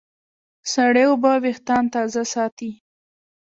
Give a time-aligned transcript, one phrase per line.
[0.73, 2.71] سړې اوبه وېښتيان تازه ساتي.